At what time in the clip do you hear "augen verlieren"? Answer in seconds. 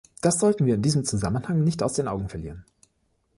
2.07-2.65